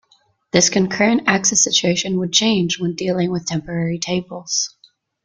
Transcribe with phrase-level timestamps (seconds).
[0.51, 4.75] This concurrent access situation would change when dealing with temporary tables.